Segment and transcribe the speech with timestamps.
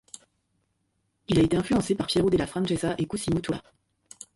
[1.27, 3.61] Il a été influencé par Piero della Francesca et Cosimo Tura.